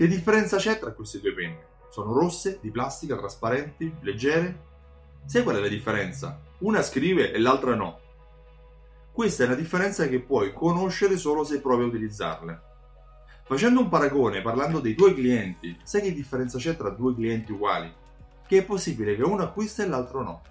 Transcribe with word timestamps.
Che 0.00 0.08
differenza 0.08 0.56
c'è 0.56 0.78
tra 0.78 0.92
queste 0.92 1.20
due 1.20 1.34
penne? 1.34 1.66
Sono 1.90 2.14
rosse, 2.14 2.56
di 2.62 2.70
plastica, 2.70 3.18
trasparenti, 3.18 3.96
leggere? 4.00 4.60
Sai 5.26 5.42
qual 5.42 5.56
è 5.56 5.60
la 5.60 5.68
differenza? 5.68 6.40
Una 6.60 6.80
scrive 6.80 7.32
e 7.32 7.38
l'altra 7.38 7.74
no. 7.74 8.00
Questa 9.12 9.42
è 9.42 9.46
una 9.46 9.56
differenza 9.56 10.08
che 10.08 10.20
puoi 10.20 10.54
conoscere 10.54 11.18
solo 11.18 11.44
se 11.44 11.60
provi 11.60 11.82
a 11.82 11.88
utilizzarle. 11.88 12.60
Facendo 13.44 13.80
un 13.80 13.90
paragone, 13.90 14.40
parlando 14.40 14.80
dei 14.80 14.94
tuoi 14.94 15.12
clienti, 15.12 15.76
sai 15.82 16.00
che 16.00 16.14
differenza 16.14 16.56
c'è 16.56 16.78
tra 16.78 16.88
due 16.88 17.14
clienti 17.14 17.52
uguali? 17.52 17.92
Che 18.46 18.56
è 18.56 18.64
possibile 18.64 19.16
che 19.16 19.22
uno 19.22 19.42
acquista 19.42 19.82
e 19.82 19.86
l'altro 19.86 20.22
no. 20.22 20.42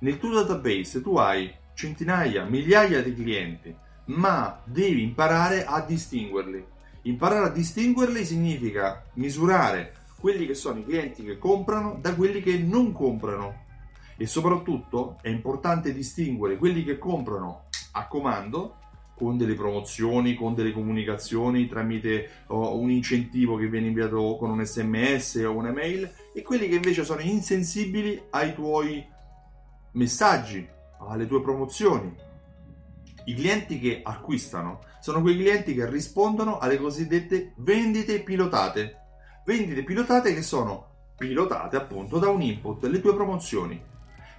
Nel 0.00 0.18
tuo 0.18 0.32
database 0.32 1.00
tu 1.00 1.16
hai 1.16 1.48
centinaia, 1.74 2.42
migliaia 2.42 3.04
di 3.04 3.14
clienti, 3.14 3.72
ma 4.06 4.60
devi 4.64 5.00
imparare 5.00 5.64
a 5.64 5.80
distinguerli. 5.80 6.72
Imparare 7.06 7.48
a 7.48 7.50
distinguerli 7.50 8.24
significa 8.24 9.04
misurare 9.14 9.94
quelli 10.18 10.46
che 10.46 10.54
sono 10.54 10.78
i 10.78 10.84
clienti 10.84 11.22
che 11.22 11.36
comprano 11.36 11.98
da 12.00 12.14
quelli 12.14 12.40
che 12.40 12.56
non 12.56 12.92
comprano. 12.92 13.62
E 14.16 14.26
soprattutto 14.26 15.18
è 15.20 15.28
importante 15.28 15.92
distinguere 15.92 16.56
quelli 16.56 16.82
che 16.82 16.98
comprano 16.98 17.64
a 17.92 18.06
comando 18.06 18.76
con 19.14 19.36
delle 19.36 19.54
promozioni, 19.54 20.34
con 20.34 20.54
delle 20.54 20.72
comunicazioni 20.72 21.68
tramite 21.68 22.44
oh, 22.46 22.78
un 22.78 22.90
incentivo 22.90 23.56
che 23.56 23.68
viene 23.68 23.88
inviato 23.88 24.36
con 24.36 24.50
un 24.50 24.64
sms 24.64 25.44
o 25.46 25.56
un'email 25.56 26.10
e 26.32 26.42
quelli 26.42 26.68
che 26.68 26.76
invece 26.76 27.04
sono 27.04 27.20
insensibili 27.20 28.20
ai 28.30 28.54
tuoi 28.54 29.06
messaggi, 29.92 30.66
alle 30.98 31.26
tue 31.26 31.42
promozioni. 31.42 32.32
I 33.26 33.34
clienti 33.34 33.78
che 33.80 34.00
acquistano 34.02 34.80
sono 35.00 35.22
quei 35.22 35.36
clienti 35.36 35.74
che 35.74 35.88
rispondono 35.88 36.58
alle 36.58 36.76
cosiddette 36.76 37.54
vendite 37.56 38.20
pilotate. 38.20 38.98
Vendite 39.46 39.82
pilotate 39.82 40.34
che 40.34 40.42
sono 40.42 40.92
pilotate 41.16 41.76
appunto 41.76 42.18
da 42.18 42.28
un 42.28 42.42
input, 42.42 42.84
le 42.84 43.00
tue 43.00 43.14
promozioni. 43.14 43.82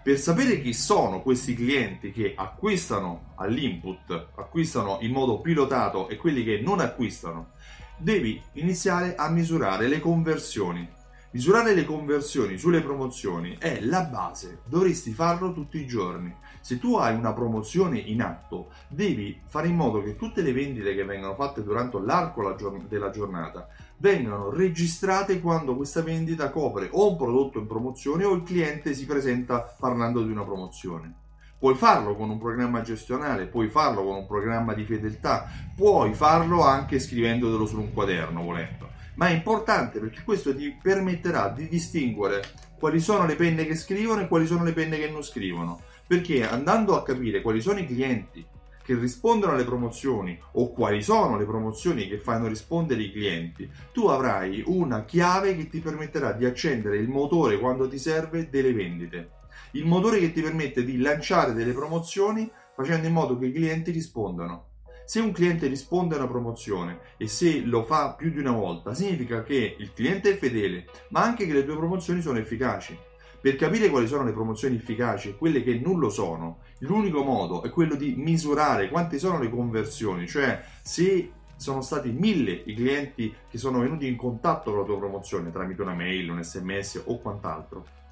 Per 0.04 0.20
sapere 0.20 0.62
chi 0.62 0.74
sono 0.74 1.24
questi 1.24 1.56
clienti 1.56 2.12
che 2.12 2.34
acquistano 2.36 3.34
all'input, 3.38 4.28
acquistano 4.36 5.00
in 5.02 5.12
modo 5.12 5.42
pilotato 5.42 6.08
e 6.10 6.18
quelli 6.18 6.44
che 6.44 6.60
non 6.60 6.80
acquistano, 6.80 7.54
devi 7.98 8.40
iniziare 8.54 9.16
a 9.16 9.30
misurare 9.30 9.88
le 9.88 10.00
conversioni. 10.00 10.88
Misurare 11.36 11.74
le 11.74 11.84
conversioni 11.84 12.58
sulle 12.58 12.80
promozioni 12.80 13.58
è 13.60 13.82
la 13.82 14.04
base, 14.04 14.62
dovresti 14.64 15.12
farlo 15.12 15.52
tutti 15.52 15.78
i 15.78 15.86
giorni. 15.86 16.34
Se 16.62 16.80
tu 16.80 16.96
hai 16.96 17.14
una 17.14 17.34
promozione 17.34 18.00
in 18.00 18.22
atto, 18.22 18.70
devi 18.88 19.42
fare 19.46 19.68
in 19.68 19.76
modo 19.76 20.02
che 20.02 20.16
tutte 20.16 20.42
le 20.42 20.54
vendite 20.54 20.96
che 20.96 21.04
vengono 21.04 21.36
fatte 21.36 21.62
durante 21.62 22.00
l'arco 22.00 22.56
della 22.88 23.10
giornata 23.10 23.68
vengano 23.98 24.50
registrate 24.50 25.42
quando 25.42 25.76
questa 25.76 26.02
vendita 26.02 26.50
copre 26.52 26.88
o 26.94 27.10
un 27.10 27.18
prodotto 27.18 27.60
in 27.60 27.68
promozione 27.68 28.24
o 28.24 28.34
il 28.34 28.44
cliente 28.44 28.94
si 28.94 29.06
presenta 29.06 29.60
parlando 29.78 30.24
di 30.24 30.32
una 30.32 30.46
promozione. 30.46 31.16
Puoi 31.60 31.76
farlo 31.76 32.16
con 32.16 32.30
un 32.30 32.40
programma 32.40 32.80
gestionale, 32.80 33.48
puoi 33.48 33.68
farlo 33.68 34.06
con 34.06 34.16
un 34.16 34.26
programma 34.26 34.74
di 34.74 34.86
fedeltà, 34.86 35.50
puoi 35.76 36.14
farlo 36.14 36.64
anche 36.64 36.98
scrivendolo 36.98 37.66
su 37.66 37.78
un 37.78 37.92
quaderno 37.92 38.42
volendo. 38.42 38.95
Ma 39.16 39.28
è 39.28 39.32
importante 39.32 40.00
perché 40.00 40.24
questo 40.24 40.56
ti 40.56 40.78
permetterà 40.82 41.50
di 41.50 41.68
distinguere 41.68 42.42
quali 42.78 43.00
sono 43.00 43.26
le 43.26 43.36
penne 43.36 43.66
che 43.66 43.76
scrivono 43.76 44.22
e 44.22 44.28
quali 44.28 44.46
sono 44.46 44.64
le 44.64 44.74
penne 44.74 44.98
che 44.98 45.10
non 45.10 45.24
scrivono. 45.24 45.82
Perché 46.06 46.48
andando 46.48 46.96
a 46.96 47.04
capire 47.04 47.42
quali 47.42 47.62
sono 47.62 47.80
i 47.80 47.86
clienti 47.86 48.46
che 48.84 48.94
rispondono 48.94 49.54
alle 49.54 49.64
promozioni 49.64 50.40
o 50.54 50.70
quali 50.70 51.02
sono 51.02 51.38
le 51.38 51.46
promozioni 51.46 52.08
che 52.08 52.20
fanno 52.20 52.48
rispondere 52.48 53.02
i 53.02 53.12
clienti, 53.12 53.68
tu 53.92 54.06
avrai 54.08 54.64
una 54.68 55.06
chiave 55.06 55.56
che 55.56 55.68
ti 55.68 55.80
permetterà 55.80 56.34
di 56.34 56.46
accendere 56.46 56.98
il 56.98 57.10
motore 57.10 57.58
quando 57.58 57.88
ti 57.88 57.98
serve 57.98 58.50
delle 58.50 58.74
vendite. 58.74 59.32
Il 59.72 59.86
motore 59.86 60.20
che 60.20 60.32
ti 60.32 60.42
permette 60.42 60.84
di 60.84 60.98
lanciare 61.00 61.54
delle 61.54 61.74
promozioni 61.74 62.50
facendo 62.76 63.08
in 63.08 63.14
modo 63.14 63.40
che 63.40 63.48
i 63.48 63.52
clienti 63.52 63.90
rispondano. 63.90 64.75
Se 65.06 65.20
un 65.20 65.32
cliente 65.32 65.68
risponde 65.68 66.16
a 66.16 66.18
una 66.18 66.28
promozione 66.28 67.00
e 67.18 67.28
se 67.28 67.62
lo 67.62 67.84
fa 67.84 68.14
più 68.14 68.32
di 68.32 68.40
una 68.40 68.54
volta, 68.54 68.96
significa 68.96 69.44
che 69.44 69.76
il 69.78 69.94
cliente 69.94 70.32
è 70.32 70.38
fedele, 70.38 70.86
ma 71.10 71.22
anche 71.22 71.46
che 71.46 71.54
le 71.54 71.64
tue 71.64 71.78
promozioni 71.78 72.22
sono 72.22 72.40
efficaci. 72.40 72.98
Per 73.40 73.56
capire 73.56 73.90
quali 73.90 74.08
sono 74.08 74.24
le 74.24 74.32
promozioni 74.32 74.78
efficaci 74.78 75.30
e 75.30 75.36
quelle 75.36 75.62
che 75.62 75.80
non 75.80 76.00
lo 76.00 76.10
sono, 76.10 76.58
l'unico 76.80 77.22
modo 77.22 77.62
è 77.62 77.70
quello 77.70 77.94
di 77.94 78.16
misurare 78.18 78.90
quante 78.90 79.20
sono 79.20 79.38
le 79.38 79.52
conversioni, 79.52 80.28
cioè 80.28 80.64
se 80.82 81.32
sono 81.56 81.82
stati 81.82 82.10
mille 82.10 82.64
i 82.66 82.74
clienti 82.74 83.32
che 83.48 83.60
sono 83.60 83.82
venuti 83.82 84.08
in 84.08 84.18
contatto 84.18 84.72
con 84.72 84.80
la 84.80 84.86
tua 84.86 84.98
promozione 84.98 85.52
tramite 85.52 85.84
una 85.84 85.94
mail, 85.94 86.32
un 86.32 86.44
sms 86.44 87.04
o 87.06 87.20
quant'altro 87.20 88.05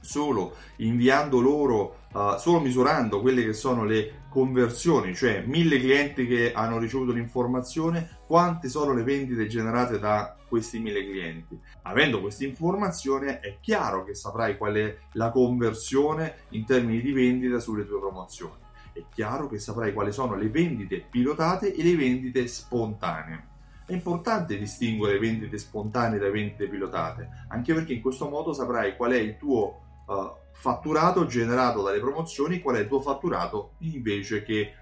solo 0.00 0.56
inviando 0.76 1.40
loro, 1.40 1.96
uh, 2.12 2.36
solo 2.38 2.60
misurando 2.60 3.20
quelle 3.20 3.44
che 3.44 3.52
sono 3.52 3.84
le 3.84 4.22
conversioni, 4.30 5.14
cioè 5.14 5.42
mille 5.44 5.78
clienti 5.78 6.26
che 6.26 6.52
hanno 6.52 6.78
ricevuto 6.78 7.12
l'informazione, 7.12 8.18
quante 8.26 8.68
sono 8.68 8.92
le 8.92 9.02
vendite 9.02 9.46
generate 9.46 9.98
da 9.98 10.36
questi 10.48 10.78
mille 10.78 11.04
clienti. 11.04 11.58
Avendo 11.82 12.20
questa 12.20 12.44
informazione 12.44 13.40
è 13.40 13.58
chiaro 13.60 14.04
che 14.04 14.14
saprai 14.14 14.56
qual 14.56 14.74
è 14.74 14.96
la 15.12 15.30
conversione 15.30 16.44
in 16.50 16.64
termini 16.64 17.00
di 17.00 17.12
vendita 17.12 17.60
sulle 17.60 17.86
tue 17.86 17.98
promozioni. 17.98 18.68
È 18.92 19.02
chiaro 19.12 19.48
che 19.48 19.58
saprai 19.58 19.92
quali 19.92 20.12
sono 20.12 20.34
le 20.34 20.48
vendite 20.48 21.04
pilotate 21.08 21.74
e 21.74 21.82
le 21.82 21.96
vendite 21.96 22.46
spontanee. 22.46 23.48
È 23.86 23.92
importante 23.92 24.56
distinguere 24.56 25.18
vendite 25.18 25.58
spontanee 25.58 26.18
da 26.18 26.30
vendite 26.30 26.68
pilotate, 26.68 27.28
anche 27.48 27.74
perché 27.74 27.92
in 27.92 28.00
questo 28.00 28.28
modo 28.28 28.52
saprai 28.52 28.96
qual 28.96 29.12
è 29.12 29.18
il 29.18 29.36
tuo 29.36 29.82
uh, 30.10 30.36
fatturato 30.52 31.26
generato 31.26 31.82
dalle 31.82 32.00
promozioni, 32.00 32.60
qual 32.60 32.76
è 32.76 32.80
il 32.80 32.88
tuo 32.88 33.00
fatturato 33.00 33.74
invece 33.78 34.42
che 34.42 34.74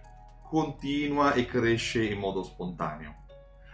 continua 0.49 1.35
e 1.35 1.47
cresce 1.47 2.05
in 2.05 2.19
modo 2.19 2.43
spontaneo. 2.43 3.27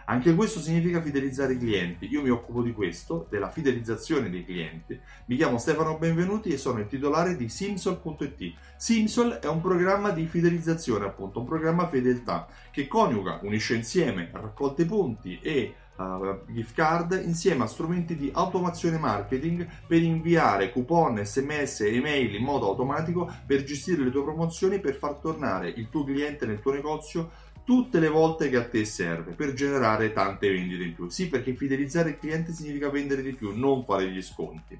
Anche 0.07 0.35
questo 0.35 0.59
significa 0.59 1.01
fidelizzare 1.01 1.53
i 1.53 1.57
clienti. 1.57 2.07
Io 2.11 2.21
mi 2.21 2.29
occupo 2.29 2.61
di 2.61 2.73
questo, 2.73 3.25
della 3.27 3.49
fidelizzazione 3.49 4.29
dei 4.29 4.45
clienti. 4.45 4.99
Mi 5.25 5.35
chiamo 5.35 5.57
Stefano 5.57 5.97
Benvenuti 5.97 6.49
e 6.49 6.57
sono 6.57 6.79
il 6.79 6.85
titolare 6.85 7.35
di 7.35 7.49
Simsol.it. 7.49 8.53
Simsol 8.77 9.39
è 9.39 9.47
un 9.47 9.61
programma 9.61 10.11
di 10.11 10.27
fidelizzazione, 10.27 11.05
appunto, 11.05 11.39
un 11.39 11.47
programma 11.47 11.87
fedeltà 11.87 12.47
che 12.69 12.85
coniuga, 12.87 13.39
unisce 13.41 13.73
insieme 13.73 14.29
raccolte 14.31 14.85
punti 14.85 15.39
e 15.41 15.73
uh, 15.97 16.39
gift 16.47 16.73
card 16.73 17.21
insieme 17.23 17.63
a 17.63 17.67
strumenti 17.67 18.15
di 18.15 18.29
automazione 18.33 18.97
marketing 18.97 19.67
per 19.87 20.01
inviare 20.01 20.71
coupon, 20.71 21.23
sms 21.23 21.81
e 21.81 21.95
email 21.95 22.35
in 22.35 22.43
modo 22.43 22.67
automatico 22.67 23.31
per 23.45 23.63
gestire 23.63 24.03
le 24.03 24.11
tue 24.11 24.23
promozioni 24.23 24.79
per 24.79 24.95
far 24.95 25.15
tornare 25.15 25.69
il 25.69 25.89
tuo 25.89 26.03
cliente 26.03 26.45
nel 26.45 26.59
tuo 26.59 26.71
negozio 26.71 27.31
tutte 27.65 27.99
le 27.99 28.09
volte 28.09 28.49
che 28.49 28.57
a 28.57 28.67
te 28.67 28.85
serve 28.85 29.31
per 29.33 29.53
generare 29.53 30.13
tante 30.13 30.51
vendite 30.51 30.83
in 30.83 30.93
più. 30.93 31.09
Sì, 31.09 31.27
perché 31.27 31.55
fidelizzare 31.55 32.11
il 32.11 32.19
cliente 32.19 32.53
significa 32.53 32.89
vendere 32.89 33.23
di 33.23 33.33
più, 33.33 33.57
non 33.57 33.83
fare 33.83 34.09
gli 34.09 34.21
sconti. 34.21 34.79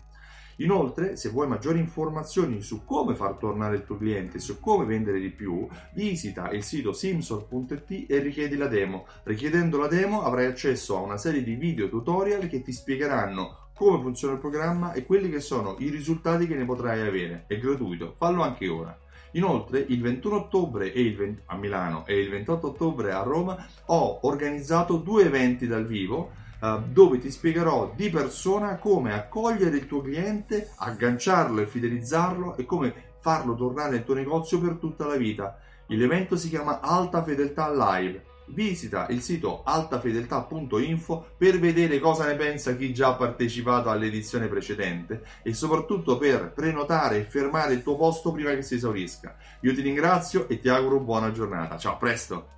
Inoltre, 0.57 1.17
se 1.17 1.29
vuoi 1.29 1.47
maggiori 1.47 1.79
informazioni 1.79 2.61
su 2.61 2.85
come 2.85 3.13
far 3.15 3.33
tornare 3.33 3.75
il 3.75 3.85
tuo 3.85 3.97
cliente 3.97 4.37
e 4.37 4.39
su 4.39 4.59
come 4.59 4.85
vendere 4.85 5.19
di 5.19 5.29
più, 5.29 5.67
visita 5.93 6.49
il 6.51 6.63
sito 6.63 6.93
simsol.it 6.93 8.05
e 8.09 8.19
richiedi 8.19 8.55
la 8.55 8.67
demo. 8.67 9.05
Richiedendo 9.23 9.77
la 9.77 9.87
demo 9.87 10.23
avrai 10.23 10.45
accesso 10.45 10.95
a 10.95 11.01
una 11.01 11.17
serie 11.17 11.43
di 11.43 11.55
video 11.55 11.89
tutorial 11.89 12.47
che 12.47 12.61
ti 12.61 12.71
spiegheranno 12.71 13.63
come 13.75 14.01
funziona 14.01 14.35
il 14.35 14.39
programma 14.39 14.93
e 14.93 15.05
quelli 15.05 15.29
che 15.29 15.41
sono 15.41 15.75
i 15.79 15.89
risultati 15.89 16.47
che 16.47 16.55
ne 16.55 16.63
potrai 16.63 17.05
avere. 17.05 17.43
È 17.47 17.57
gratuito, 17.57 18.15
fallo 18.17 18.41
anche 18.41 18.69
ora. 18.69 18.97
Inoltre, 19.31 19.83
il 19.89 20.01
21 20.01 20.35
ottobre 20.37 20.91
20, 20.91 21.41
a 21.47 21.57
Milano 21.57 22.05
e 22.05 22.17
il 22.17 22.29
28 22.29 22.67
ottobre 22.67 23.11
a 23.11 23.21
Roma 23.21 23.67
ho 23.87 24.19
organizzato 24.21 24.95
due 24.95 25.25
eventi 25.25 25.67
dal 25.67 25.85
vivo 25.85 26.43
eh, 26.61 26.79
dove 26.91 27.19
ti 27.19 27.31
spiegherò 27.31 27.93
di 27.95 28.09
persona 28.09 28.77
come 28.77 29.13
accogliere 29.13 29.77
il 29.77 29.87
tuo 29.87 30.01
cliente, 30.01 30.71
agganciarlo 30.75 31.61
e 31.61 31.67
fidelizzarlo 31.67 32.57
e 32.57 32.65
come 32.65 32.93
farlo 33.19 33.55
tornare 33.55 33.91
nel 33.91 34.03
tuo 34.03 34.13
negozio 34.13 34.59
per 34.59 34.75
tutta 34.75 35.05
la 35.05 35.15
vita. 35.15 35.57
L'evento 35.87 36.35
si 36.35 36.49
chiama 36.49 36.79
Alta 36.79 37.23
Fedeltà 37.23 37.71
Live. 37.71 38.33
Visita 38.47 39.07
il 39.09 39.21
sito 39.21 39.63
altafedeltà.info 39.63 41.29
per 41.35 41.59
vedere 41.59 41.99
cosa 41.99 42.27
ne 42.27 42.35
pensa 42.35 42.75
chi 42.75 42.93
già 42.93 43.09
ha 43.09 43.15
partecipato 43.15 43.89
all'edizione 43.89 44.47
precedente 44.47 45.23
e 45.41 45.55
soprattutto 45.55 46.19
per 46.19 46.53
prenotare 46.53 47.17
e 47.17 47.23
fermare 47.23 47.73
il 47.73 47.81
tuo 47.81 47.95
posto 47.95 48.31
prima 48.31 48.53
che 48.53 48.61
si 48.61 48.75
esaurisca. 48.75 49.35
Io 49.61 49.73
ti 49.73 49.81
ringrazio 49.81 50.47
e 50.47 50.59
ti 50.59 50.69
auguro 50.69 50.99
buona 50.99 51.31
giornata. 51.31 51.77
Ciao, 51.77 51.93
a 51.93 51.97
presto! 51.97 52.53